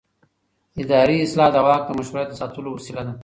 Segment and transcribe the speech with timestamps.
[0.81, 3.13] اداري اصلاح د واک د مشروعیت د ساتلو وسیله ده